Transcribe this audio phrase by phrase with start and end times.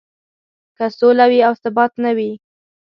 [0.77, 2.31] که سوله وي او ثبات نه وي.